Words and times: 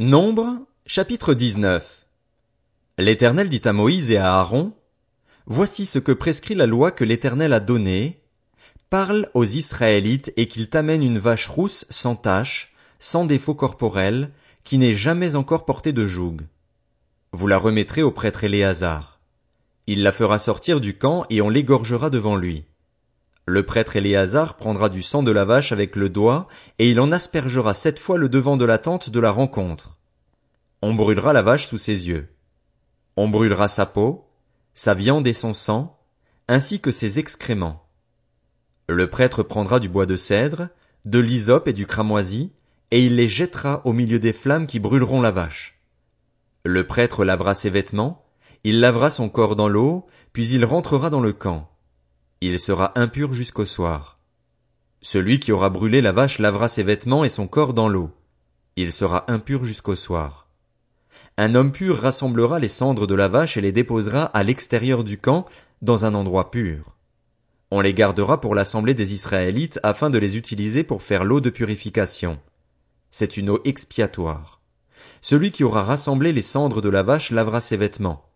Nombre, 0.00 0.58
chapitre 0.86 1.34
19. 1.34 2.04
L'Éternel 2.98 3.48
dit 3.48 3.60
à 3.64 3.72
Moïse 3.72 4.10
et 4.10 4.16
à 4.16 4.34
Aaron, 4.34 4.72
Voici 5.46 5.86
ce 5.86 6.00
que 6.00 6.10
prescrit 6.10 6.56
la 6.56 6.66
loi 6.66 6.90
que 6.90 7.04
l'Éternel 7.04 7.52
a 7.52 7.60
donnée. 7.60 8.20
Parle 8.90 9.30
aux 9.34 9.44
Israélites 9.44 10.32
et 10.36 10.48
qu'ils 10.48 10.68
t'amènent 10.68 11.04
une 11.04 11.20
vache 11.20 11.46
rousse 11.46 11.86
sans 11.90 12.16
tache, 12.16 12.74
sans 12.98 13.24
défaut 13.24 13.54
corporel, 13.54 14.32
qui 14.64 14.78
n'ait 14.78 14.94
jamais 14.94 15.36
encore 15.36 15.64
porté 15.64 15.92
de 15.92 16.08
joug. 16.08 16.38
Vous 17.30 17.46
la 17.46 17.56
remettrez 17.56 18.02
au 18.02 18.10
prêtre 18.10 18.42
Éléazar. 18.42 19.20
Il 19.86 20.02
la 20.02 20.10
fera 20.10 20.40
sortir 20.40 20.80
du 20.80 20.98
camp 20.98 21.24
et 21.30 21.40
on 21.40 21.48
l'égorgera 21.48 22.10
devant 22.10 22.34
lui. 22.34 22.64
Le 23.46 23.62
prêtre 23.62 23.96
Éléazar 23.96 24.56
prendra 24.56 24.88
du 24.88 25.02
sang 25.02 25.22
de 25.22 25.30
la 25.30 25.44
vache 25.44 25.70
avec 25.70 25.96
le 25.96 26.08
doigt, 26.08 26.48
et 26.78 26.90
il 26.90 26.98
en 26.98 27.12
aspergera 27.12 27.74
sept 27.74 27.98
fois 27.98 28.16
le 28.16 28.30
devant 28.30 28.56
de 28.56 28.64
la 28.64 28.78
tente 28.78 29.10
de 29.10 29.20
la 29.20 29.30
rencontre. 29.30 29.98
On 30.80 30.94
brûlera 30.94 31.34
la 31.34 31.42
vache 31.42 31.66
sous 31.66 31.76
ses 31.76 32.08
yeux. 32.08 32.28
On 33.16 33.28
brûlera 33.28 33.68
sa 33.68 33.84
peau, 33.84 34.30
sa 34.72 34.94
viande 34.94 35.26
et 35.26 35.34
son 35.34 35.52
sang, 35.52 35.98
ainsi 36.48 36.80
que 36.80 36.90
ses 36.90 37.18
excréments. 37.18 37.86
Le 38.88 39.10
prêtre 39.10 39.42
prendra 39.42 39.78
du 39.78 39.90
bois 39.90 40.06
de 40.06 40.16
cèdre, 40.16 40.68
de 41.04 41.18
l'hysope 41.18 41.68
et 41.68 41.74
du 41.74 41.86
cramoisi, 41.86 42.52
et 42.90 43.04
il 43.04 43.16
les 43.16 43.28
jettera 43.28 43.82
au 43.84 43.92
milieu 43.92 44.18
des 44.18 44.32
flammes 44.32 44.66
qui 44.66 44.78
brûleront 44.78 45.20
la 45.20 45.30
vache. 45.30 45.78
Le 46.64 46.86
prêtre 46.86 47.26
lavera 47.26 47.52
ses 47.52 47.68
vêtements, 47.68 48.24
il 48.62 48.80
lavera 48.80 49.10
son 49.10 49.28
corps 49.28 49.54
dans 49.54 49.68
l'eau, 49.68 50.06
puis 50.32 50.48
il 50.48 50.64
rentrera 50.64 51.10
dans 51.10 51.20
le 51.20 51.34
camp 51.34 51.73
il 52.46 52.58
sera 52.58 52.92
impur 52.94 53.32
jusqu'au 53.32 53.64
soir. 53.64 54.18
Celui 55.00 55.40
qui 55.40 55.50
aura 55.50 55.70
brûlé 55.70 56.02
la 56.02 56.12
vache 56.12 56.38
lavera 56.38 56.68
ses 56.68 56.82
vêtements 56.82 57.24
et 57.24 57.30
son 57.30 57.46
corps 57.46 57.72
dans 57.72 57.88
l'eau. 57.88 58.10
Il 58.76 58.92
sera 58.92 59.24
impur 59.30 59.64
jusqu'au 59.64 59.94
soir. 59.94 60.46
Un 61.38 61.54
homme 61.54 61.72
pur 61.72 61.98
rassemblera 61.98 62.58
les 62.58 62.68
cendres 62.68 63.06
de 63.06 63.14
la 63.14 63.28
vache 63.28 63.56
et 63.56 63.62
les 63.62 63.72
déposera 63.72 64.24
à 64.24 64.42
l'extérieur 64.42 65.04
du 65.04 65.16
camp, 65.16 65.46
dans 65.80 66.04
un 66.04 66.14
endroit 66.14 66.50
pur. 66.50 66.98
On 67.70 67.80
les 67.80 67.94
gardera 67.94 68.42
pour 68.42 68.54
l'assemblée 68.54 68.94
des 68.94 69.14
Israélites 69.14 69.80
afin 69.82 70.10
de 70.10 70.18
les 70.18 70.36
utiliser 70.36 70.84
pour 70.84 71.02
faire 71.02 71.24
l'eau 71.24 71.40
de 71.40 71.48
purification. 71.48 72.38
C'est 73.10 73.38
une 73.38 73.48
eau 73.48 73.60
expiatoire. 73.64 74.60
Celui 75.22 75.50
qui 75.50 75.64
aura 75.64 75.82
rassemblé 75.82 76.30
les 76.30 76.42
cendres 76.42 76.82
de 76.82 76.90
la 76.90 77.02
vache 77.02 77.30
lavera 77.30 77.62
ses 77.62 77.78
vêtements. 77.78 78.28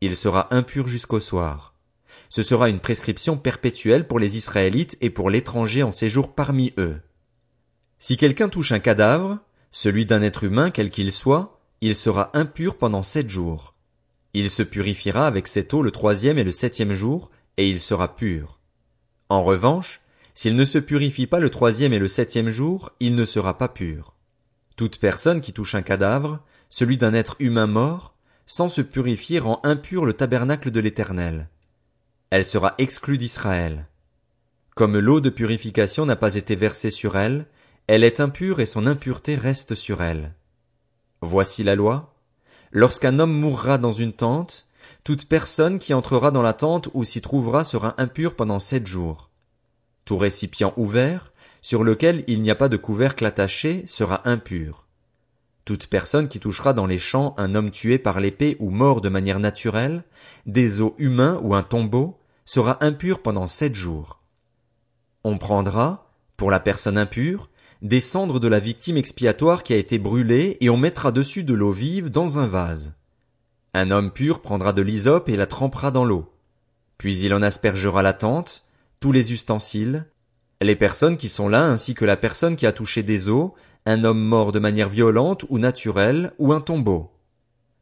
Il 0.00 0.16
sera 0.16 0.54
impur 0.54 0.88
jusqu'au 0.88 1.20
soir. 1.20 1.74
Ce 2.28 2.42
sera 2.42 2.68
une 2.68 2.80
prescription 2.80 3.36
perpétuelle 3.36 4.06
pour 4.06 4.18
les 4.18 4.36
Israélites 4.36 4.96
et 5.00 5.10
pour 5.10 5.30
l'étranger 5.30 5.82
en 5.82 5.92
séjour 5.92 6.34
parmi 6.34 6.72
eux. 6.78 7.00
Si 7.98 8.16
quelqu'un 8.16 8.48
touche 8.48 8.72
un 8.72 8.78
cadavre, 8.78 9.38
celui 9.72 10.06
d'un 10.06 10.22
être 10.22 10.44
humain 10.44 10.70
quel 10.70 10.90
qu'il 10.90 11.12
soit, 11.12 11.60
il 11.80 11.94
sera 11.94 12.30
impur 12.34 12.76
pendant 12.76 13.02
sept 13.02 13.28
jours. 13.28 13.74
Il 14.32 14.50
se 14.50 14.62
purifiera 14.62 15.26
avec 15.26 15.48
cette 15.48 15.74
eau 15.74 15.82
le 15.82 15.90
troisième 15.90 16.38
et 16.38 16.44
le 16.44 16.52
septième 16.52 16.92
jour, 16.92 17.30
et 17.56 17.68
il 17.68 17.80
sera 17.80 18.16
pur. 18.16 18.60
En 19.28 19.42
revanche, 19.42 20.00
s'il 20.34 20.56
ne 20.56 20.64
se 20.64 20.78
purifie 20.78 21.26
pas 21.26 21.40
le 21.40 21.50
troisième 21.50 21.92
et 21.92 21.98
le 21.98 22.08
septième 22.08 22.48
jour, 22.48 22.90
il 23.00 23.14
ne 23.14 23.24
sera 23.24 23.58
pas 23.58 23.68
pur. 23.68 24.14
Toute 24.76 24.98
personne 24.98 25.40
qui 25.40 25.52
touche 25.52 25.74
un 25.74 25.82
cadavre, 25.82 26.40
celui 26.70 26.96
d'un 26.96 27.12
être 27.12 27.36
humain 27.38 27.66
mort, 27.66 28.14
sans 28.46 28.68
se 28.68 28.80
purifier 28.80 29.38
rend 29.38 29.60
impur 29.62 30.04
le 30.04 30.14
tabernacle 30.14 30.70
de 30.70 30.80
l'Éternel 30.80 31.48
elle 32.30 32.44
sera 32.44 32.74
exclue 32.78 33.18
d'Israël. 33.18 33.88
Comme 34.76 34.98
l'eau 34.98 35.20
de 35.20 35.30
purification 35.30 36.06
n'a 36.06 36.14
pas 36.14 36.36
été 36.36 36.54
versée 36.54 36.90
sur 36.90 37.16
elle, 37.16 37.46
elle 37.88 38.04
est 38.04 38.20
impure 38.20 38.60
et 38.60 38.66
son 38.66 38.86
impureté 38.86 39.34
reste 39.34 39.74
sur 39.74 40.00
elle. 40.00 40.34
Voici 41.22 41.64
la 41.64 41.74
loi. 41.74 42.14
Lorsqu'un 42.70 43.18
homme 43.18 43.32
mourra 43.32 43.78
dans 43.78 43.90
une 43.90 44.12
tente, 44.12 44.68
toute 45.02 45.26
personne 45.26 45.80
qui 45.80 45.92
entrera 45.92 46.30
dans 46.30 46.40
la 46.40 46.52
tente 46.52 46.88
ou 46.94 47.02
s'y 47.02 47.20
trouvera 47.20 47.64
sera 47.64 48.00
impure 48.00 48.36
pendant 48.36 48.60
sept 48.60 48.86
jours. 48.86 49.30
Tout 50.04 50.16
récipient 50.16 50.72
ouvert, 50.76 51.32
sur 51.62 51.82
lequel 51.82 52.22
il 52.28 52.42
n'y 52.42 52.50
a 52.50 52.54
pas 52.54 52.68
de 52.68 52.76
couvercle 52.76 53.26
attaché, 53.26 53.84
sera 53.86 54.26
impur. 54.28 54.86
Toute 55.64 55.88
personne 55.88 56.28
qui 56.28 56.38
touchera 56.38 56.72
dans 56.72 56.86
les 56.86 56.98
champs 56.98 57.34
un 57.38 57.56
homme 57.56 57.72
tué 57.72 57.98
par 57.98 58.20
l'épée 58.20 58.56
ou 58.60 58.70
mort 58.70 59.00
de 59.00 59.08
manière 59.08 59.40
naturelle, 59.40 60.04
des 60.46 60.80
os 60.80 60.92
humains 60.96 61.38
ou 61.42 61.54
un 61.54 61.62
tombeau, 61.62 62.19
sera 62.52 62.84
impur 62.84 63.22
pendant 63.22 63.46
sept 63.46 63.76
jours. 63.76 64.18
On 65.22 65.38
prendra, 65.38 66.10
pour 66.36 66.50
la 66.50 66.58
personne 66.58 66.98
impure, 66.98 67.48
des 67.80 68.00
cendres 68.00 68.40
de 68.40 68.48
la 68.48 68.58
victime 68.58 68.96
expiatoire 68.96 69.62
qui 69.62 69.72
a 69.72 69.76
été 69.76 70.00
brûlée 70.00 70.56
et 70.60 70.68
on 70.68 70.76
mettra 70.76 71.12
dessus 71.12 71.44
de 71.44 71.54
l'eau 71.54 71.70
vive 71.70 72.10
dans 72.10 72.40
un 72.40 72.48
vase. 72.48 72.92
Un 73.72 73.92
homme 73.92 74.10
pur 74.10 74.42
prendra 74.42 74.72
de 74.72 74.82
l'hysope 74.82 75.28
et 75.28 75.36
la 75.36 75.46
trempera 75.46 75.92
dans 75.92 76.04
l'eau. 76.04 76.28
Puis 76.98 77.18
il 77.18 77.34
en 77.34 77.42
aspergera 77.42 78.02
la 78.02 78.14
tente, 78.14 78.64
tous 78.98 79.12
les 79.12 79.32
ustensiles, 79.32 80.06
les 80.60 80.74
personnes 80.74 81.18
qui 81.18 81.28
sont 81.28 81.48
là 81.48 81.64
ainsi 81.66 81.94
que 81.94 82.04
la 82.04 82.16
personne 82.16 82.56
qui 82.56 82.66
a 82.66 82.72
touché 82.72 83.04
des 83.04 83.28
os, 83.28 83.52
un 83.86 84.02
homme 84.02 84.24
mort 84.24 84.50
de 84.50 84.58
manière 84.58 84.88
violente 84.88 85.46
ou 85.50 85.60
naturelle 85.60 86.32
ou 86.40 86.52
un 86.52 86.60
tombeau. 86.60 87.12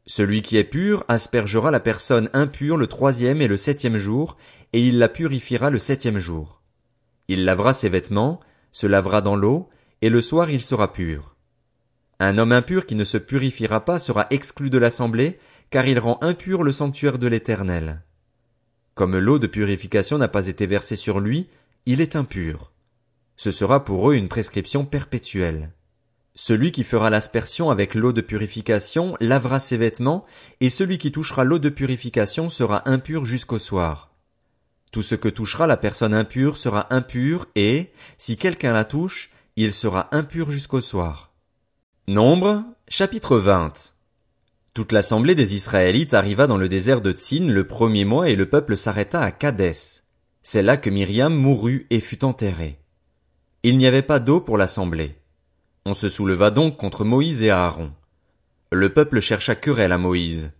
Celui 0.09 0.41
qui 0.41 0.57
est 0.57 0.63
pur 0.63 1.05
aspergera 1.07 1.69
la 1.69 1.79
personne 1.79 2.31
impure 2.33 2.77
le 2.77 2.87
troisième 2.87 3.43
et 3.43 3.47
le 3.47 3.57
septième 3.57 3.97
jour, 3.97 4.37
et 4.73 4.83
il 4.83 4.97
la 4.97 5.07
purifiera 5.07 5.69
le 5.69 5.77
septième 5.77 6.17
jour. 6.17 6.63
Il 7.27 7.45
lavera 7.45 7.73
ses 7.73 7.89
vêtements, 7.89 8.39
se 8.71 8.87
lavera 8.87 9.21
dans 9.21 9.35
l'eau, 9.35 9.69
et 10.01 10.09
le 10.09 10.19
soir 10.19 10.49
il 10.49 10.61
sera 10.61 10.93
pur. 10.93 11.35
Un 12.19 12.39
homme 12.39 12.53
impur 12.53 12.87
qui 12.87 12.95
ne 12.95 13.03
se 13.03 13.19
purifiera 13.19 13.85
pas 13.85 13.99
sera 13.99 14.25
exclu 14.31 14.71
de 14.71 14.79
l'assemblée, 14.79 15.37
car 15.69 15.85
il 15.85 15.99
rend 15.99 16.17
impur 16.23 16.63
le 16.63 16.71
sanctuaire 16.71 17.19
de 17.19 17.27
l'Éternel. 17.27 18.01
Comme 18.95 19.15
l'eau 19.15 19.37
de 19.37 19.45
purification 19.45 20.17
n'a 20.17 20.27
pas 20.27 20.47
été 20.47 20.65
versée 20.65 20.95
sur 20.95 21.19
lui, 21.19 21.49
il 21.85 22.01
est 22.01 22.15
impur. 22.15 22.71
Ce 23.37 23.51
sera 23.51 23.85
pour 23.85 24.09
eux 24.09 24.15
une 24.15 24.27
prescription 24.27 24.85
perpétuelle. 24.85 25.71
Celui 26.35 26.71
qui 26.71 26.83
fera 26.83 27.09
l'aspersion 27.09 27.69
avec 27.69 27.95
l'eau 27.95 28.13
de 28.13 28.21
purification 28.21 29.15
lavera 29.19 29.59
ses 29.59 29.77
vêtements, 29.77 30.25
et 30.61 30.69
celui 30.69 30.97
qui 30.97 31.11
touchera 31.11 31.43
l'eau 31.43 31.59
de 31.59 31.69
purification 31.69 32.49
sera 32.49 32.87
impur 32.89 33.25
jusqu'au 33.25 33.59
soir. 33.59 34.13
Tout 34.91 35.01
ce 35.01 35.15
que 35.15 35.29
touchera 35.29 35.67
la 35.67 35.77
personne 35.77 36.13
impure 36.13 36.57
sera 36.57 36.93
impur, 36.93 37.47
et, 37.55 37.91
si 38.17 38.37
quelqu'un 38.37 38.73
la 38.73 38.85
touche, 38.85 39.29
il 39.55 39.73
sera 39.73 40.07
impur 40.15 40.49
jusqu'au 40.49 40.81
soir. 40.81 41.33
Nombre, 42.07 42.63
chapitre 42.87 43.37
20. 43.37 43.93
Toute 44.73 44.91
l'assemblée 44.91 45.35
des 45.35 45.55
Israélites 45.55 46.13
arriva 46.13 46.47
dans 46.47 46.57
le 46.57 46.69
désert 46.69 47.01
de 47.01 47.11
Tsin 47.11 47.47
le 47.47 47.67
premier 47.67 48.05
mois 48.05 48.29
et 48.29 48.35
le 48.35 48.49
peuple 48.49 48.77
s'arrêta 48.77 49.21
à 49.21 49.31
Kadès. 49.31 50.03
C'est 50.41 50.61
là 50.61 50.77
que 50.77 50.89
Myriam 50.89 51.35
mourut 51.35 51.85
et 51.89 51.99
fut 51.99 52.23
enterrée. 52.23 52.79
Il 53.61 53.77
n'y 53.77 53.85
avait 53.85 54.01
pas 54.01 54.19
d'eau 54.19 54.39
pour 54.39 54.57
l'assemblée. 54.57 55.18
On 55.89 55.95
se 55.95 56.07
souleva 56.07 56.51
donc 56.51 56.77
contre 56.77 57.03
Moïse 57.03 57.41
et 57.41 57.49
Aaron. 57.49 57.89
Le 58.71 58.93
peuple 58.93 59.21
chercha 59.21 59.55
querelle 59.55 59.91
à 59.91 59.97
Moïse. 59.97 60.51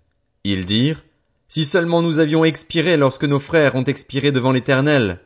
Ils 0.44 0.66
dirent, 0.66 1.04
Si 1.48 1.66
seulement 1.66 2.02
nous 2.02 2.18
avions 2.18 2.44
expiré 2.44 2.98
lorsque 2.98 3.26
nos 3.26 3.38
frères 3.38 3.76
ont 3.76 3.84
expiré 3.84 4.32
devant 4.32 4.52
l'Éternel. 4.52 5.20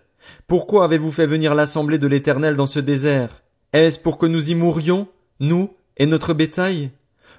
Pourquoi 0.45 0.83
avez-vous 0.83 1.13
fait 1.13 1.25
venir 1.25 1.55
l'assemblée 1.55 1.99
de 1.99 2.07
l'Éternel 2.07 2.57
dans 2.57 2.67
ce 2.67 2.79
désert? 2.79 3.43
Est-ce 3.71 3.97
pour 3.97 4.17
que 4.17 4.25
nous 4.25 4.51
y 4.51 4.55
mourions, 4.55 5.07
nous 5.39 5.73
et 5.95 6.05
notre 6.05 6.33
bétail? 6.33 6.91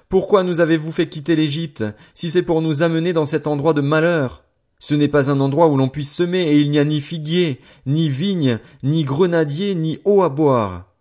Pourquoi 0.09 0.41
nous 0.41 0.59
avez-vous 0.59 0.91
fait 0.91 1.07
quitter 1.07 1.35
l'Égypte, 1.35 1.83
si 2.15 2.31
c'est 2.31 2.41
pour 2.41 2.63
nous 2.63 2.81
amener 2.81 3.13
dans 3.13 3.25
cet 3.25 3.45
endroit 3.45 3.75
de 3.75 3.81
malheur? 3.81 4.43
Ce 4.79 4.95
n'est 4.95 5.07
pas 5.07 5.29
un 5.29 5.39
endroit 5.39 5.67
où 5.67 5.77
l'on 5.77 5.89
puisse 5.89 6.11
semer, 6.11 6.47
et 6.47 6.59
il 6.59 6.71
n'y 6.71 6.79
a 6.79 6.83
ni 6.83 6.99
figuier, 6.99 7.61
ni 7.85 8.09
vigne, 8.09 8.57
ni 8.81 9.03
grenadier, 9.03 9.75
ni 9.75 9.99
eau 10.03 10.23
à 10.23 10.29
boire. 10.29 10.94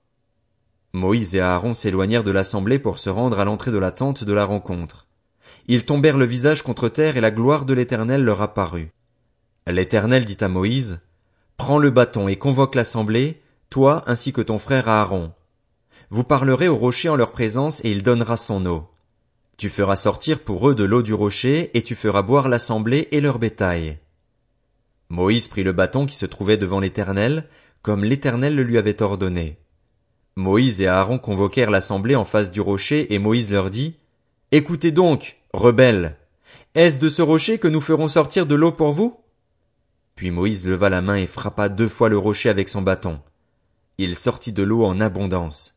Moïse 0.95 1.35
et 1.35 1.41
Aaron 1.41 1.75
s'éloignèrent 1.75 2.23
de 2.23 2.31
l'assemblée 2.31 2.79
pour 2.79 3.01
se 3.01 3.11
rendre 3.11 3.41
à 3.41 3.45
l'entrée 3.45 3.73
de 3.73 3.79
la 3.79 3.91
tente 3.91 4.23
de 4.23 4.33
la 4.33 4.45
rencontre. 4.45 5.09
Ils 5.67 5.85
tombèrent 5.85 6.17
le 6.17 6.25
visage 6.25 6.63
contre 6.63 6.89
terre 6.89 7.17
et 7.17 7.21
la 7.21 7.33
gloire 7.33 7.65
de 7.65 7.75
l'Éternel 7.75 8.23
leur 8.23 8.41
apparut. 8.41 8.93
L'Éternel 9.67 10.25
dit 10.25 10.37
à 10.41 10.47
Moïse, 10.47 11.01
Prends 11.57 11.81
le 11.81 11.91
bâton 11.91 12.29
et 12.29 12.37
convoque 12.37 12.77
l'assemblée, 12.77 13.43
toi 13.71 14.05
ainsi 14.07 14.33
que 14.33 14.41
ton 14.41 14.57
frère 14.57 14.89
Aaron. 14.89 15.33
Vous 16.11 16.23
parlerez 16.23 16.69
au 16.69 16.77
rocher 16.77 17.09
en 17.09 17.17
leur 17.17 17.33
présence 17.33 17.85
et 17.85 17.91
il 17.91 18.05
donnera 18.05 18.37
son 18.37 18.65
eau. 18.65 18.89
Tu 19.57 19.71
feras 19.71 19.97
sortir 19.97 20.45
pour 20.45 20.69
eux 20.69 20.77
de 20.77 20.85
l'eau 20.85 21.03
du 21.03 21.13
rocher 21.13 21.77
et 21.77 21.83
tu 21.83 21.97
feras 21.97 22.23
boire 22.23 22.49
l'assemblée 22.49 23.09
et 23.11 23.21
leur 23.21 23.41
bétail. 23.41 23.99
Moïse 25.09 25.49
prit 25.49 25.65
le 25.65 25.73
bâton 25.73 26.07
qui 26.07 26.15
se 26.15 26.27
trouvait 26.27 26.57
devant 26.57 26.79
l'Éternel, 26.79 27.49
comme 27.83 28.05
l'Éternel 28.05 28.55
le 28.55 28.63
lui 28.63 28.79
avait 28.79 29.03
ordonné. 29.03 29.59
Moïse 30.37 30.81
et 30.81 30.89
Aaron 30.89 31.19
convoquèrent 31.19 31.71
l'assemblée 31.71 32.17
en 32.17 32.25
face 32.25 32.51
du 32.51 32.61
rocher, 32.61 33.15
et 33.15 33.19
Moïse 33.19 33.51
leur 33.51 33.71
dit, 33.71 33.97
Écoutez 34.51 34.91
donc, 34.91 35.37
rebelles. 35.53 36.17
Est-ce 36.75 36.99
de 36.99 37.09
ce 37.09 37.23
rocher 37.23 37.59
que 37.59 37.69
nous 37.69 37.81
ferons 37.81 38.09
sortir 38.09 38.47
de 38.47 38.55
l'eau 38.55 38.73
pour 38.73 38.93
vous? 38.93 39.17
Puis 40.17 40.31
Moïse 40.31 40.67
leva 40.67 40.91
la 40.91 41.03
main 41.03 41.17
et 41.17 41.27
frappa 41.27 41.69
deux 41.69 41.89
fois 41.89 42.09
le 42.09 42.19
rocher 42.19 42.49
avec 42.49 42.69
son 42.69 42.83
bâton. 42.83 43.21
Il 43.99 44.17
sortit 44.17 44.53
de 44.53 44.63
l'eau 44.63 44.85
en 44.85 45.01
abondance. 45.01 45.77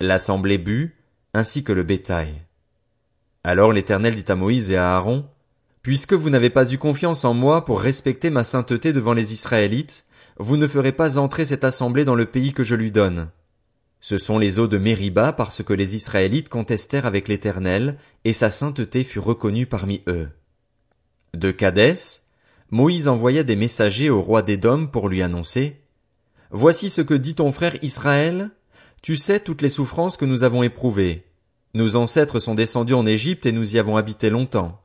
L'assemblée 0.00 0.58
but, 0.58 0.96
ainsi 1.34 1.62
que 1.62 1.72
le 1.72 1.82
bétail. 1.82 2.42
Alors 3.42 3.72
l'Éternel 3.72 4.14
dit 4.14 4.30
à 4.30 4.34
Moïse 4.34 4.70
et 4.70 4.76
à 4.76 4.94
Aaron, 4.94 5.26
Puisque 5.82 6.14
vous 6.14 6.30
n'avez 6.30 6.48
pas 6.48 6.72
eu 6.72 6.78
confiance 6.78 7.26
en 7.26 7.34
moi 7.34 7.66
pour 7.66 7.82
respecter 7.82 8.30
ma 8.30 8.44
sainteté 8.44 8.94
devant 8.94 9.12
les 9.12 9.34
Israélites, 9.34 10.06
vous 10.38 10.56
ne 10.56 10.66
ferez 10.66 10.92
pas 10.92 11.18
entrer 11.18 11.44
cette 11.44 11.64
assemblée 11.64 12.06
dans 12.06 12.14
le 12.14 12.24
pays 12.24 12.54
que 12.54 12.64
je 12.64 12.74
lui 12.74 12.90
donne. 12.90 13.28
Ce 14.04 14.18
sont 14.18 14.36
les 14.36 14.58
eaux 14.58 14.66
de 14.66 14.76
Mériba 14.76 15.32
parce 15.32 15.62
que 15.62 15.72
les 15.72 15.96
Israélites 15.96 16.50
contestèrent 16.50 17.06
avec 17.06 17.26
l'Éternel, 17.26 17.96
et 18.26 18.34
sa 18.34 18.50
sainteté 18.50 19.02
fut 19.02 19.18
reconnue 19.18 19.64
parmi 19.64 20.02
eux. 20.08 20.28
De 21.32 21.50
Cadès, 21.50 22.20
Moïse 22.70 23.08
envoya 23.08 23.44
des 23.44 23.56
messagers 23.56 24.10
au 24.10 24.20
roi 24.20 24.42
d'Édom 24.42 24.88
pour 24.88 25.08
lui 25.08 25.22
annoncer, 25.22 25.80
Voici 26.50 26.90
ce 26.90 27.00
que 27.00 27.14
dit 27.14 27.34
ton 27.34 27.50
frère 27.50 27.82
Israël, 27.82 28.50
tu 29.00 29.16
sais 29.16 29.40
toutes 29.40 29.62
les 29.62 29.70
souffrances 29.70 30.18
que 30.18 30.26
nous 30.26 30.44
avons 30.44 30.62
éprouvées. 30.62 31.24
Nos 31.72 31.96
ancêtres 31.96 32.40
sont 32.40 32.54
descendus 32.54 32.92
en 32.92 33.06
Égypte 33.06 33.46
et 33.46 33.52
nous 33.52 33.74
y 33.74 33.78
avons 33.78 33.96
habité 33.96 34.28
longtemps. 34.28 34.82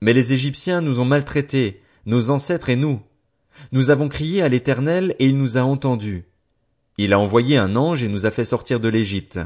Mais 0.00 0.12
les 0.12 0.32
Égyptiens 0.32 0.80
nous 0.80 1.00
ont 1.00 1.04
maltraités, 1.04 1.82
nos 2.06 2.30
ancêtres 2.30 2.68
et 2.68 2.76
nous. 2.76 3.02
Nous 3.72 3.90
avons 3.90 4.08
crié 4.08 4.42
à 4.42 4.48
l'Éternel 4.48 5.16
et 5.18 5.26
il 5.26 5.36
nous 5.38 5.58
a 5.58 5.62
entendus. 5.62 6.26
Il 6.96 7.12
a 7.12 7.18
envoyé 7.18 7.56
un 7.56 7.74
ange 7.74 8.02
et 8.02 8.08
nous 8.08 8.26
a 8.26 8.30
fait 8.30 8.44
sortir 8.44 8.78
de 8.78 8.88
l'Égypte. 8.88 9.40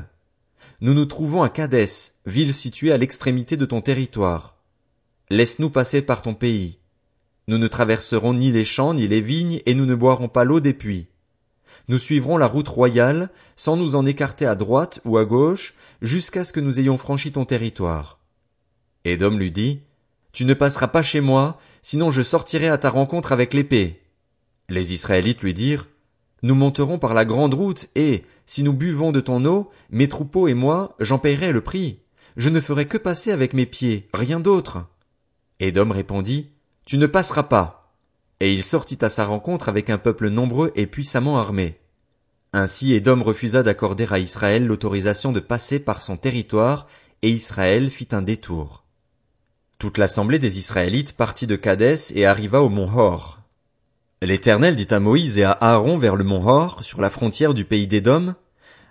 Nous 0.80 0.94
nous 0.94 1.06
trouvons 1.06 1.42
à 1.42 1.48
Cadès, 1.48 2.12
ville 2.26 2.52
située 2.52 2.92
à 2.92 2.98
l'extrémité 2.98 3.56
de 3.56 3.64
ton 3.64 3.80
territoire. 3.80 4.56
Laisse-nous 5.30 5.70
passer 5.70 6.02
par 6.02 6.22
ton 6.22 6.34
pays. 6.34 6.78
Nous 7.48 7.58
ne 7.58 7.66
traverserons 7.66 8.34
ni 8.34 8.52
les 8.52 8.64
champs 8.64 8.92
ni 8.92 9.08
les 9.08 9.22
vignes 9.22 9.60
et 9.64 9.74
nous 9.74 9.86
ne 9.86 9.94
boirons 9.94 10.28
pas 10.28 10.44
l'eau 10.44 10.60
des 10.60 10.74
puits. 10.74 11.06
Nous 11.88 11.96
suivrons 11.96 12.36
la 12.36 12.46
route 12.46 12.68
royale, 12.68 13.30
sans 13.56 13.76
nous 13.76 13.96
en 13.96 14.04
écarter 14.04 14.44
à 14.44 14.54
droite 14.54 15.00
ou 15.06 15.16
à 15.16 15.24
gauche, 15.24 15.74
jusqu'à 16.02 16.44
ce 16.44 16.52
que 16.52 16.60
nous 16.60 16.78
ayons 16.78 16.98
franchi 16.98 17.32
ton 17.32 17.46
territoire. 17.46 18.18
Edom 19.04 19.38
lui 19.38 19.50
dit, 19.50 19.80
tu 20.32 20.44
ne 20.44 20.52
passeras 20.52 20.88
pas 20.88 21.02
chez 21.02 21.22
moi, 21.22 21.58
sinon 21.80 22.10
je 22.10 22.20
sortirai 22.20 22.68
à 22.68 22.76
ta 22.76 22.90
rencontre 22.90 23.32
avec 23.32 23.54
l'épée. 23.54 24.02
Les 24.68 24.92
Israélites 24.92 25.42
lui 25.42 25.54
dirent, 25.54 25.88
Nous 26.42 26.54
monterons 26.54 26.98
par 26.98 27.14
la 27.14 27.24
grande 27.24 27.54
route, 27.54 27.88
et, 27.94 28.24
si 28.46 28.62
nous 28.62 28.72
buvons 28.72 29.12
de 29.12 29.20
ton 29.20 29.44
eau, 29.44 29.70
mes 29.90 30.08
troupeaux 30.08 30.48
et 30.48 30.54
moi, 30.54 30.94
j'en 31.00 31.18
payerai 31.18 31.52
le 31.52 31.60
prix. 31.60 32.00
Je 32.36 32.48
ne 32.48 32.60
ferai 32.60 32.86
que 32.86 32.98
passer 32.98 33.32
avec 33.32 33.54
mes 33.54 33.66
pieds, 33.66 34.08
rien 34.14 34.38
d'autre. 34.38 34.86
Édom 35.60 35.90
répondit, 35.90 36.50
Tu 36.86 36.98
ne 36.98 37.06
passeras 37.06 37.42
pas. 37.44 37.92
Et 38.40 38.52
il 38.52 38.62
sortit 38.62 38.98
à 39.02 39.08
sa 39.08 39.24
rencontre 39.24 39.68
avec 39.68 39.90
un 39.90 39.98
peuple 39.98 40.28
nombreux 40.28 40.70
et 40.76 40.86
puissamment 40.86 41.38
armé. 41.38 41.80
Ainsi 42.52 42.94
Édom 42.94 43.22
refusa 43.22 43.64
d'accorder 43.64 44.06
à 44.10 44.20
Israël 44.20 44.64
l'autorisation 44.64 45.32
de 45.32 45.40
passer 45.40 45.80
par 45.80 46.00
son 46.00 46.16
territoire, 46.16 46.86
et 47.22 47.30
Israël 47.30 47.90
fit 47.90 48.08
un 48.12 48.22
détour. 48.22 48.84
Toute 49.78 49.98
l'assemblée 49.98 50.38
des 50.38 50.58
Israélites 50.58 51.12
partit 51.12 51.46
de 51.46 51.56
Cadès 51.56 52.12
et 52.14 52.24
arriva 52.24 52.62
au 52.62 52.68
mont 52.68 52.90
Hor. 52.96 53.37
L'Éternel 54.22 54.76
dit 54.76 54.88
à 54.90 55.00
Moïse 55.00 55.38
et 55.38 55.44
à 55.44 55.52
Aaron 55.52 55.96
vers 55.96 56.16
le 56.16 56.24
mont 56.24 56.46
Hor, 56.46 56.82
sur 56.82 57.00
la 57.00 57.10
frontière 57.10 57.54
du 57.54 57.64
pays 57.64 57.86
d'Édom, 57.86 58.34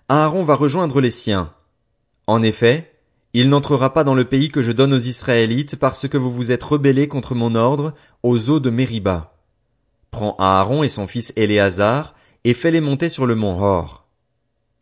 Aaron 0.07 0.43
va 0.43 0.55
rejoindre 0.55 1.01
les 1.01 1.11
siens. 1.11 1.53
En 2.27 2.41
effet, 2.41 2.93
il 3.33 3.49
n'entrera 3.49 3.93
pas 3.93 4.03
dans 4.03 4.15
le 4.15 4.25
pays 4.25 4.49
que 4.49 4.61
je 4.61 4.71
donne 4.71 4.93
aux 4.93 4.99
Israélites 4.99 5.75
parce 5.75 6.07
que 6.07 6.17
vous 6.17 6.31
vous 6.31 6.51
êtes 6.51 6.63
rebellés 6.63 7.07
contre 7.07 7.35
mon 7.35 7.55
ordre 7.55 7.93
aux 8.23 8.49
eaux 8.49 8.59
de 8.59 8.69
Mériba. 8.69 9.35
Prends 10.11 10.35
Aaron 10.39 10.83
et 10.83 10.89
son 10.89 11.07
fils 11.07 11.33
Éléazar 11.35 12.15
et 12.43 12.53
fais-les 12.53 12.81
monter 12.81 13.09
sur 13.09 13.25
le 13.25 13.35
mont 13.35 13.61
Hor. 13.61 14.07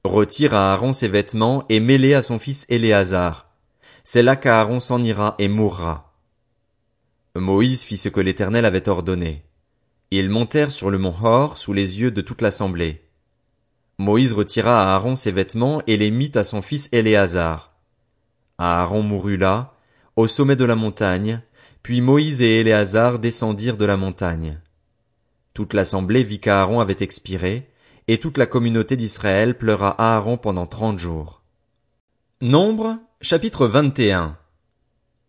Retire 0.03 0.53
à 0.53 0.73
Aaron 0.73 0.93
ses 0.93 1.07
vêtements 1.07 1.65
et 1.69 1.79
mets-les 1.79 2.13
à 2.13 2.21
son 2.21 2.37
fils 2.37 2.65
Éléazar 2.69 3.45
c'est 4.05 4.21
là 4.21 4.35
qu'Aaron 4.35 4.79
s'en 4.79 5.03
ira 5.03 5.35
et 5.39 5.49
mourra. 5.49 6.13
Moïse 7.35 7.83
fit 7.83 7.97
ce 7.97 8.07
que 8.07 8.21
l'Éternel 8.21 8.63
avait 8.63 8.87
ordonné. 8.87 9.43
Ils 10.11 10.29
montèrent 10.29 10.71
sur 10.71 10.89
le 10.89 10.97
mont 10.97 11.15
Hor 11.23 11.57
sous 11.57 11.73
les 11.73 11.99
yeux 11.99 12.11
de 12.11 12.21
toute 12.21 12.41
l'assemblée. 12.41 13.01
Moïse 13.97 14.33
retira 14.33 14.81
à 14.81 14.95
Aaron 14.95 15.15
ses 15.15 15.31
vêtements 15.31 15.81
et 15.87 15.97
les 15.97 16.11
mit 16.11 16.31
à 16.35 16.43
son 16.43 16.61
fils 16.61 16.89
Éléazar. 16.91 17.73
Aaron 18.57 19.01
mourut 19.01 19.37
là, 19.37 19.73
au 20.15 20.27
sommet 20.27 20.55
de 20.55 20.65
la 20.65 20.75
montagne, 20.75 21.41
puis 21.83 22.01
Moïse 22.01 22.41
et 22.41 22.59
Éléazar 22.59 23.19
descendirent 23.19 23.77
de 23.77 23.85
la 23.85 23.97
montagne. 23.97 24.59
Toute 25.53 25.73
l'assemblée 25.73 26.23
vit 26.23 26.39
qu'Aaron 26.39 26.79
avait 26.79 26.97
expiré, 26.99 27.69
et 28.07 28.19
toute 28.19 28.37
la 28.37 28.45
communauté 28.45 28.97
d'Israël 28.97 29.57
pleura 29.57 29.95
Aaron 29.99 30.37
pendant 30.37 30.67
trente 30.67 30.99
jours. 30.99 31.41
Nombre 32.41 32.99
Chapitre 33.21 33.65
21 33.65 34.37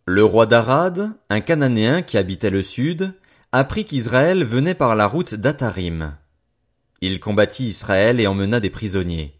Le 0.05 0.23
roi 0.23 0.45
d'Arad, 0.45 1.11
un 1.29 1.41
Cananéen 1.41 2.01
qui 2.01 2.17
habitait 2.17 2.49
le 2.49 2.61
sud, 2.61 3.13
apprit 3.51 3.85
qu'Israël 3.85 4.43
venait 4.43 4.75
par 4.75 4.95
la 4.95 5.07
route 5.07 5.35
d'Atarim. 5.35 6.15
Il 6.99 7.19
combattit 7.19 7.65
Israël 7.65 8.19
et 8.19 8.27
emmena 8.27 8.59
des 8.59 8.69
prisonniers. 8.69 9.39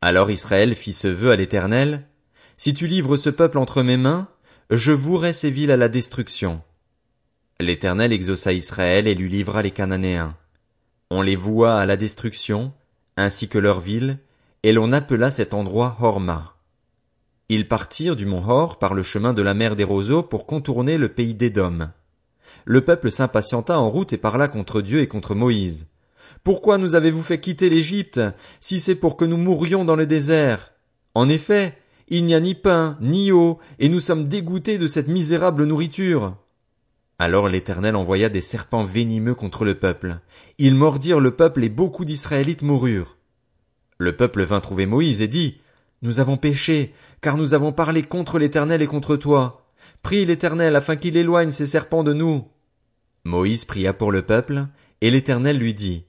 Alors 0.00 0.30
Israël 0.30 0.74
fit 0.74 0.94
ce 0.94 1.08
vœu 1.08 1.32
à 1.32 1.36
l'Éternel, 1.36 2.06
Si 2.56 2.72
tu 2.72 2.86
livres 2.86 3.16
ce 3.16 3.30
peuple 3.30 3.58
entre 3.58 3.82
mes 3.82 3.96
mains, 3.96 4.28
je 4.70 4.92
vouerai 4.92 5.32
ces 5.32 5.50
villes 5.50 5.70
à 5.70 5.76
la 5.76 5.88
destruction. 5.88 6.62
L'Éternel 7.58 8.12
exauça 8.12 8.52
Israël 8.52 9.06
et 9.06 9.14
lui 9.14 9.28
livra 9.28 9.62
les 9.62 9.70
Cananéens. 9.70 10.36
On 11.10 11.20
les 11.20 11.36
voua 11.36 11.78
à 11.78 11.86
la 11.86 11.96
destruction, 11.96 12.72
ainsi 13.16 13.48
que 13.48 13.58
leurs 13.58 13.80
villes, 13.80 14.18
et 14.62 14.72
l'on 14.72 14.92
appela 14.92 15.30
cet 15.30 15.52
endroit 15.52 15.96
Horma. 16.00 16.56
Ils 17.50 17.68
partirent 17.68 18.16
du 18.16 18.26
mont 18.26 18.44
Hor 18.46 18.78
par 18.78 18.94
le 18.94 19.02
chemin 19.02 19.34
de 19.34 19.42
la 19.42 19.54
mer 19.54 19.76
des 19.76 19.84
roseaux 19.84 20.22
pour 20.22 20.46
contourner 20.46 20.96
le 20.96 21.12
pays 21.12 21.34
d'Édom. 21.34 21.90
Le 22.64 22.80
peuple 22.82 23.10
s'impatienta 23.10 23.78
en 23.78 23.90
route 23.90 24.12
et 24.12 24.18
parla 24.18 24.48
contre 24.48 24.80
Dieu 24.82 25.00
et 25.00 25.06
contre 25.08 25.34
Moïse. 25.34 25.88
Pourquoi 26.44 26.78
nous 26.78 26.94
avez-vous 26.94 27.22
fait 27.22 27.40
quitter 27.40 27.68
l'Égypte, 27.68 28.20
si 28.60 28.78
c'est 28.78 28.94
pour 28.94 29.16
que 29.16 29.24
nous 29.24 29.36
mourions 29.36 29.84
dans 29.84 29.96
le 29.96 30.06
désert? 30.06 30.72
En 31.14 31.28
effet, 31.28 31.76
il 32.08 32.24
n'y 32.24 32.34
a 32.34 32.40
ni 32.40 32.54
pain, 32.54 32.96
ni 33.00 33.32
eau, 33.32 33.58
et 33.78 33.88
nous 33.88 34.00
sommes 34.00 34.28
dégoûtés 34.28 34.78
de 34.78 34.86
cette 34.86 35.08
misérable 35.08 35.64
nourriture. 35.64 36.36
Alors 37.18 37.48
l'Éternel 37.48 37.96
envoya 37.96 38.30
des 38.30 38.40
serpents 38.40 38.84
venimeux 38.84 39.34
contre 39.34 39.64
le 39.64 39.74
peuple. 39.74 40.20
Ils 40.58 40.74
mordirent 40.74 41.20
le 41.20 41.32
peuple 41.32 41.62
et 41.64 41.68
beaucoup 41.68 42.06
d'Israélites 42.06 42.62
moururent. 42.62 43.18
Le 43.98 44.16
peuple 44.16 44.42
vint 44.44 44.60
trouver 44.60 44.86
Moïse 44.86 45.20
et 45.20 45.28
dit, 45.28 45.60
nous 46.00 46.18
avons 46.18 46.38
péché, 46.38 46.94
car 47.20 47.36
nous 47.36 47.52
avons 47.52 47.72
parlé 47.72 48.02
contre 48.02 48.38
l'Éternel 48.38 48.80
et 48.80 48.86
contre 48.86 49.16
toi. 49.16 49.69
Prie 50.02 50.24
l'Éternel 50.24 50.76
afin 50.76 50.96
qu'il 50.96 51.16
éloigne 51.16 51.50
ces 51.50 51.66
serpents 51.66 52.02
de 52.02 52.12
nous. 52.12 52.46
Moïse 53.24 53.64
pria 53.64 53.92
pour 53.92 54.12
le 54.12 54.22
peuple, 54.22 54.66
et 55.00 55.10
l'Éternel 55.10 55.58
lui 55.58 55.74
dit, 55.74 56.04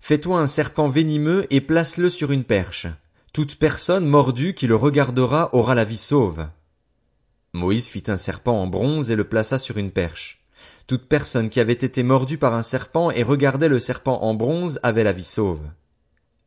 Fais-toi 0.00 0.38
un 0.38 0.46
serpent 0.46 0.88
venimeux 0.88 1.46
et 1.50 1.60
place-le 1.60 2.10
sur 2.10 2.32
une 2.32 2.44
perche. 2.44 2.86
Toute 3.32 3.56
personne 3.56 4.06
mordue 4.06 4.54
qui 4.54 4.66
le 4.66 4.76
regardera 4.76 5.50
aura 5.54 5.74
la 5.74 5.84
vie 5.84 5.96
sauve. 5.96 6.46
Moïse 7.52 7.88
fit 7.88 8.04
un 8.08 8.16
serpent 8.16 8.62
en 8.62 8.66
bronze 8.66 9.10
et 9.10 9.16
le 9.16 9.24
plaça 9.24 9.58
sur 9.58 9.78
une 9.78 9.90
perche. 9.90 10.44
Toute 10.86 11.08
personne 11.08 11.48
qui 11.48 11.60
avait 11.60 11.72
été 11.72 12.02
mordue 12.02 12.38
par 12.38 12.54
un 12.54 12.62
serpent 12.62 13.10
et 13.10 13.22
regardait 13.22 13.68
le 13.68 13.80
serpent 13.80 14.22
en 14.22 14.34
bronze 14.34 14.78
avait 14.82 15.04
la 15.04 15.12
vie 15.12 15.24
sauve. 15.24 15.62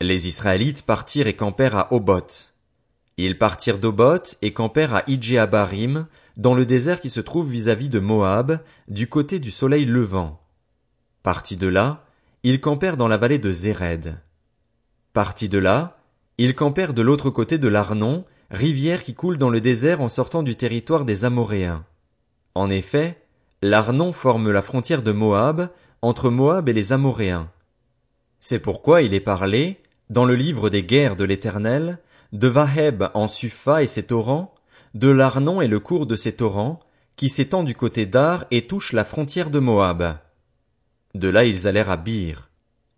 Les 0.01 0.27
Israélites 0.27 0.83
partirent 0.83 1.27
et 1.27 1.35
campèrent 1.35 1.75
à 1.75 1.93
Oboth. 1.93 2.53
Ils 3.21 3.37
partirent 3.37 3.79
d'Obot 3.79 4.37
et 4.41 4.53
campèrent 4.53 4.95
à 4.95 5.03
Idjéabarim, 5.07 6.07
dans 6.37 6.53
le 6.53 6.65
désert 6.65 7.01
qui 7.01 7.09
se 7.09 7.19
trouve 7.19 7.51
vis-à-vis 7.51 7.89
de 7.89 7.99
Moab, 7.99 8.61
du 8.87 9.09
côté 9.09 9.39
du 9.39 9.51
soleil 9.51 9.83
levant. 9.83 10.39
Partis 11.21 11.57
de 11.57 11.67
là, 11.67 12.05
ils 12.43 12.61
campèrent 12.61 12.95
dans 12.95 13.09
la 13.09 13.17
vallée 13.17 13.37
de 13.37 13.51
Zéred. 13.51 14.21
Partis 15.11 15.49
de 15.49 15.57
là, 15.57 15.97
ils 16.37 16.55
campèrent 16.55 16.93
de 16.93 17.01
l'autre 17.01 17.29
côté 17.29 17.57
de 17.57 17.67
l'Arnon, 17.67 18.23
rivière 18.51 19.03
qui 19.03 19.15
coule 19.15 19.37
dans 19.37 19.49
le 19.49 19.59
désert 19.59 19.99
en 19.99 20.07
sortant 20.07 20.41
du 20.41 20.55
territoire 20.55 21.03
des 21.03 21.25
Amoréens. 21.25 21.83
En 22.55 22.69
effet, 22.69 23.21
l'Arnon 23.61 24.13
forme 24.13 24.49
la 24.49 24.61
frontière 24.61 25.03
de 25.03 25.11
Moab, 25.11 25.69
entre 26.01 26.29
Moab 26.29 26.69
et 26.69 26.73
les 26.73 26.93
Amoréens. 26.93 27.51
C'est 28.39 28.59
pourquoi 28.59 29.01
il 29.01 29.13
est 29.13 29.19
parlé, 29.19 29.81
dans 30.09 30.23
le 30.23 30.35
livre 30.35 30.69
des 30.69 30.83
guerres 30.83 31.17
de 31.17 31.25
l'Éternel, 31.25 31.99
de 32.31 32.47
Vaheb 32.47 33.05
en 33.13 33.27
Supha 33.27 33.83
et 33.83 33.87
ses 33.87 34.03
torrents, 34.03 34.53
de 34.93 35.07
l'Arnon 35.07 35.61
et 35.61 35.67
le 35.67 35.79
cours 35.79 36.05
de 36.05 36.15
ses 36.15 36.33
torrents, 36.33 36.79
qui 37.15 37.29
s'étend 37.29 37.63
du 37.63 37.75
côté 37.75 38.05
d'Ar 38.05 38.45
et 38.51 38.67
touche 38.67 38.93
la 38.93 39.03
frontière 39.03 39.49
de 39.49 39.59
Moab. 39.59 40.17
De 41.15 41.27
là 41.27 41.43
ils 41.43 41.67
allèrent 41.67 41.89
à 41.89 41.97
Bir. 41.97 42.49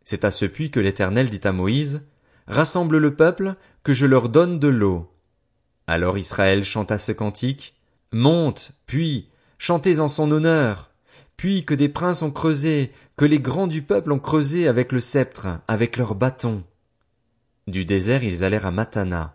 C'est 0.03 0.25
à 0.25 0.31
ce 0.31 0.45
puits 0.45 0.71
que 0.71 0.79
l'Éternel 0.79 1.29
dit 1.29 1.41
à 1.43 1.51
Moïse, 1.51 2.01
Rassemble 2.47 2.97
le 2.97 3.15
peuple, 3.15 3.55
que 3.83 3.93
je 3.93 4.05
leur 4.05 4.29
donne 4.29 4.59
de 4.59 4.67
l'eau. 4.67 5.11
Alors 5.87 6.17
Israël 6.17 6.63
chanta 6.63 6.99
ce 6.99 7.11
cantique, 7.11 7.75
Monte, 8.11 8.73
puis, 8.85 9.29
chantez 9.57 9.99
en 10.01 10.07
son 10.07 10.31
honneur, 10.31 10.91
puis 11.37 11.63
que 11.63 11.73
des 11.73 11.89
princes 11.89 12.21
ont 12.21 12.31
creusé, 12.31 12.91
que 13.15 13.25
les 13.25 13.39
grands 13.39 13.67
du 13.67 13.81
peuple 13.81 14.11
ont 14.11 14.19
creusé 14.19 14.67
avec 14.67 14.91
le 14.91 14.99
sceptre, 14.99 15.47
avec 15.67 15.97
leurs 15.97 16.15
bâtons. 16.15 16.63
Du 17.71 17.85
désert 17.85 18.25
ils 18.25 18.43
allèrent 18.43 18.65
à 18.65 18.71
Matana. 18.71 19.33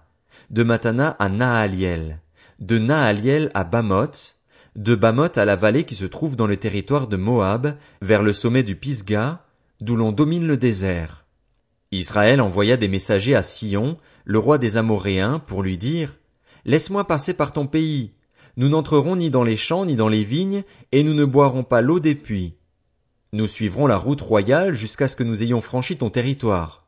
de 0.50 0.62
Matana 0.62 1.16
à 1.18 1.30
Naaliel, 1.30 2.20
de 2.58 2.78
Naaliel 2.78 3.50
à 3.54 3.64
Bamoth, 3.64 4.36
de 4.76 4.94
Bamoth 4.94 5.38
à 5.38 5.46
la 5.46 5.56
vallée 5.56 5.84
qui 5.84 5.94
se 5.94 6.04
trouve 6.04 6.36
dans 6.36 6.46
le 6.46 6.58
territoire 6.58 7.06
de 7.06 7.16
Moab, 7.16 7.78
vers 8.02 8.22
le 8.22 8.34
sommet 8.34 8.62
du 8.62 8.76
Pisga, 8.76 9.42
d'où 9.80 9.96
l'on 9.96 10.12
domine 10.12 10.46
le 10.46 10.58
désert. 10.58 11.24
Israël 11.92 12.42
envoya 12.42 12.76
des 12.76 12.88
messagers 12.88 13.34
à 13.34 13.42
Sion, 13.42 13.96
le 14.26 14.38
roi 14.38 14.58
des 14.58 14.76
Amoréens, 14.76 15.38
pour 15.38 15.62
lui 15.62 15.78
dire, 15.78 16.18
Laisse-moi 16.66 17.06
passer 17.06 17.32
par 17.32 17.54
ton 17.54 17.66
pays. 17.66 18.12
Nous 18.58 18.68
n'entrerons 18.68 19.16
ni 19.16 19.30
dans 19.30 19.44
les 19.44 19.56
champs 19.56 19.86
ni 19.86 19.96
dans 19.96 20.08
les 20.10 20.24
vignes, 20.24 20.62
et 20.92 21.04
nous 21.04 21.14
ne 21.14 21.24
boirons 21.24 21.64
pas 21.64 21.80
l'eau 21.80 22.00
des 22.00 22.14
puits. 22.14 22.52
Nous 23.32 23.46
suivrons 23.46 23.86
la 23.86 23.96
route 23.96 24.20
royale 24.20 24.74
jusqu'à 24.74 25.08
ce 25.08 25.16
que 25.16 25.24
nous 25.24 25.42
ayons 25.42 25.62
franchi 25.62 25.96
ton 25.96 26.10
territoire. 26.10 26.85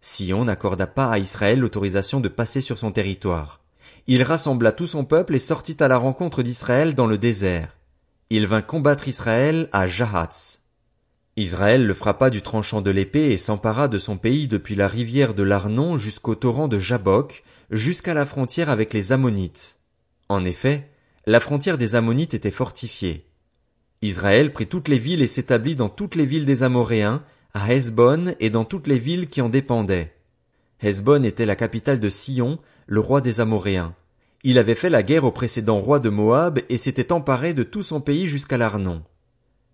Sion 0.00 0.44
n'accorda 0.44 0.86
pas 0.86 1.10
à 1.10 1.18
Israël 1.18 1.60
l'autorisation 1.60 2.20
de 2.20 2.28
passer 2.28 2.60
sur 2.60 2.78
son 2.78 2.92
territoire. 2.92 3.60
Il 4.06 4.22
rassembla 4.22 4.72
tout 4.72 4.86
son 4.86 5.04
peuple 5.04 5.34
et 5.34 5.38
sortit 5.38 5.76
à 5.80 5.88
la 5.88 5.98
rencontre 5.98 6.42
d'Israël 6.42 6.94
dans 6.94 7.06
le 7.06 7.18
désert. 7.18 7.76
Il 8.30 8.46
vint 8.46 8.62
combattre 8.62 9.08
Israël 9.08 9.68
à 9.72 9.86
Jahatz. 9.86 10.60
Israël 11.36 11.86
le 11.86 11.94
frappa 11.94 12.30
du 12.30 12.42
tranchant 12.42 12.80
de 12.80 12.90
l'épée 12.90 13.30
et 13.30 13.36
s'empara 13.36 13.88
de 13.88 13.98
son 13.98 14.16
pays 14.16 14.48
depuis 14.48 14.74
la 14.74 14.88
rivière 14.88 15.34
de 15.34 15.42
l'Arnon 15.42 15.96
jusqu'au 15.96 16.34
torrent 16.34 16.68
de 16.68 16.78
Jabok, 16.78 17.44
jusqu'à 17.70 18.14
la 18.14 18.26
frontière 18.26 18.68
avec 18.68 18.92
les 18.92 19.12
Ammonites. 19.12 19.76
En 20.28 20.44
effet, 20.44 20.90
la 21.26 21.40
frontière 21.40 21.78
des 21.78 21.94
Ammonites 21.94 22.34
était 22.34 22.50
fortifiée. 22.50 23.26
Israël 24.02 24.52
prit 24.52 24.66
toutes 24.66 24.88
les 24.88 24.98
villes 24.98 25.22
et 25.22 25.26
s'établit 25.26 25.76
dans 25.76 25.88
toutes 25.88 26.14
les 26.14 26.26
villes 26.26 26.46
des 26.46 26.62
Amoréens, 26.62 27.22
à 27.52 27.72
Hesbon 27.72 28.34
et 28.40 28.50
dans 28.50 28.64
toutes 28.64 28.86
les 28.86 28.98
villes 28.98 29.28
qui 29.28 29.40
en 29.40 29.48
dépendaient. 29.48 30.14
Hesbon 30.82 31.24
était 31.24 31.46
la 31.46 31.56
capitale 31.56 32.00
de 32.00 32.08
Sion, 32.08 32.58
le 32.86 33.00
roi 33.00 33.20
des 33.20 33.40
Amoréens. 33.40 33.94
Il 34.42 34.58
avait 34.58 34.74
fait 34.74 34.90
la 34.90 35.02
guerre 35.02 35.24
au 35.24 35.32
précédent 35.32 35.78
roi 35.78 35.98
de 35.98 36.08
Moab 36.08 36.60
et 36.68 36.78
s'était 36.78 37.12
emparé 37.12 37.52
de 37.52 37.62
tout 37.62 37.82
son 37.82 38.00
pays 38.00 38.26
jusqu'à 38.26 38.56
l'Arnon. 38.56 39.02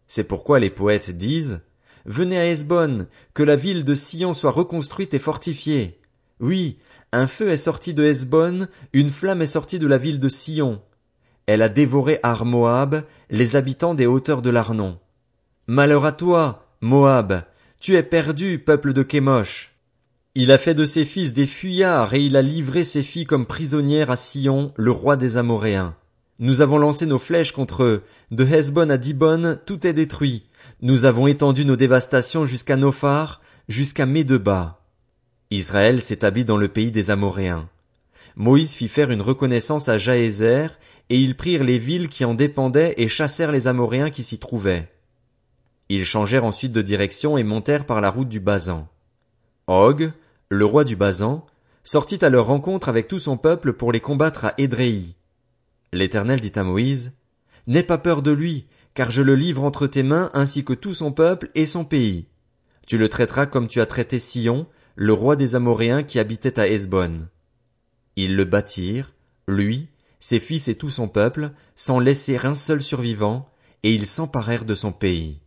C'est 0.09 0.25
pourquoi 0.25 0.59
les 0.59 0.71
poètes 0.71 1.11
disent 1.11 1.61
Venez 2.05 2.39
à 2.39 2.47
Hesbon, 2.47 3.07
que 3.35 3.43
la 3.43 3.57
ville 3.57 3.85
de 3.85 3.95
Sion 3.95 4.33
soit 4.33 4.51
reconstruite 4.51 5.15
et 5.15 5.19
fortifiée. 5.19 6.01
Oui, 6.41 6.79
un 7.13 7.27
feu 7.27 7.51
est 7.51 7.57
sorti 7.57 7.95
de 7.95 8.05
Hesbon, 8.05 8.67
une 8.93 9.09
flamme 9.09 9.43
est 9.43 9.47
sortie 9.47 9.79
de 9.79 9.87
la 9.87 9.99
ville 9.99 10.21
de 10.21 10.29
Sion. 10.29 10.81
Elle 11.47 11.63
a 11.63 11.69
dévoré 11.69 12.19
Ar 12.23 12.45
Moab, 12.45 13.05
les 13.31 13.55
habitants 13.55 13.95
des 13.95 14.07
hauteurs 14.07 14.43
de 14.43 14.51
l'Arnon. 14.51 14.99
Malheur 15.69 16.05
à 16.05 16.13
toi, 16.13 16.67
Moab, 16.81 17.45
tu 17.81 17.95
es 17.95 18.03
perdu, 18.03 18.59
peuple 18.59 18.93
de 18.93 19.03
Kémosh. 19.03 19.73
Il 20.35 20.53
a 20.53 20.59
fait 20.59 20.75
de 20.75 20.85
ses 20.85 21.05
fils 21.05 21.33
des 21.33 21.47
fuyards 21.47 22.15
et 22.15 22.25
il 22.25 22.37
a 22.37 22.43
livré 22.43 22.85
ses 22.85 23.03
filles 23.03 23.25
comme 23.25 23.47
prisonnières 23.47 24.11
à 24.11 24.17
Sion, 24.17 24.73
le 24.77 24.91
roi 24.91 25.17
des 25.17 25.37
Amoréens. 25.37 25.95
Nous 26.39 26.61
avons 26.61 26.77
lancé 26.79 27.07
nos 27.07 27.19
flèches 27.19 27.53
contre 27.53 27.83
eux. 27.83 28.03
De 28.31 28.45
Hesbon 28.45 28.91
à 28.91 28.99
Dibon, 28.99 29.59
tout 29.65 29.87
est 29.87 29.95
détruit. 29.95 30.45
Nous 30.83 31.07
avons 31.07 31.27
étendu 31.27 31.65
nos 31.65 31.77
dévastations 31.77 32.45
jusqu'à 32.45 32.77
Nophar, 32.77 33.41
jusqu'à 33.69 34.05
Médeba. 34.05 34.83
Israël 35.51 36.03
s'établit 36.03 36.45
dans 36.45 36.59
le 36.59 36.69
pays 36.69 36.91
des 36.91 37.11
Amoréens. 37.11 37.69
Moïse 38.37 38.75
fit 38.75 38.89
faire 38.89 39.11
une 39.11 39.23
reconnaissance 39.23 39.89
à 39.89 39.97
Jaézer, 39.97 40.79
et 41.09 41.19
ils 41.19 41.37
prirent 41.37 41.65
les 41.65 41.79
villes 41.79 42.09
qui 42.09 42.25
en 42.27 42.35
dépendaient 42.35 42.95
et 42.99 43.09
chassèrent 43.09 43.53
les 43.53 43.69
Amoréens 43.69 44.11
qui 44.11 44.23
s'y 44.23 44.39
trouvaient. 44.39 44.91
Ils 45.89 46.05
changèrent 46.05 46.45
ensuite 46.45 46.73
de 46.73 46.83
direction 46.83 47.39
et 47.39 47.45
montèrent 47.45 47.87
par 47.87 48.01
la 48.01 48.11
route 48.11 48.29
du 48.29 48.41
Bazan. 48.41 48.89
Og, 49.67 50.11
le 50.49 50.65
roi 50.65 50.85
du 50.85 50.97
Bazan, 50.97 51.47
sortit 51.85 52.25
à 52.25 52.29
leur 52.29 52.47
rencontre 52.47 52.89
avec 52.89 53.09
tout 53.09 53.19
son 53.19 53.37
peuple 53.37 53.73
pour 53.73 53.93
les 53.93 54.01
combattre 54.01 54.45
à 54.45 54.55
Édréi. 54.59 55.15
L'Éternel 55.93 56.41
dit 56.41 56.53
à 56.57 56.65
Moïse, 56.65 57.13
N'aie 57.67 57.83
pas 57.83 57.99
peur 57.99 58.23
de 58.23 58.33
lui, 58.33 58.67
car 58.95 59.11
je 59.11 59.23
le 59.23 59.35
livre 59.35 59.63
entre 59.63 59.87
tes 59.87 60.03
mains 60.03 60.31
ainsi 60.35 60.65
que 60.65 60.73
tout 60.73 60.95
son 60.95 61.13
peuple 61.13 61.51
et 61.55 61.67
son 61.67 61.85
pays. 61.85 62.27
Tu 62.87 62.99
le 62.99 63.09
traiteras 63.09 63.47
comme 63.47 63.67
tu 63.67 63.81
as 63.81 63.87
traité 63.87 64.19
Sion, 64.19 64.67
le 64.95 65.13
roi 65.13 65.37
des 65.37 65.55
Amoréens 65.57 66.03
qui 66.03 66.19
habitait 66.19 66.59
à 66.59 66.69
Hesbon. 66.69 67.29
Ils 68.17 68.35
le 68.35 68.45
bâtirent, 68.45 69.13
lui, 69.47 69.89
ses 70.21 70.41
fils 70.41 70.69
et 70.69 70.75
tout 70.75 70.91
son 70.91 71.09
peuple, 71.09 71.51
sans 71.77 72.01
laisser 72.01 72.39
un 72.45 72.55
seul 72.55 72.83
survivant, 72.83 73.49
et 73.83 73.95
ils 73.95 74.07
s'emparèrent 74.07 74.65
de 74.65 74.75
son 74.75 74.93
pays. 74.93 75.41